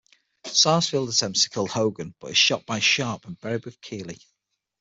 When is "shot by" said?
2.39-2.79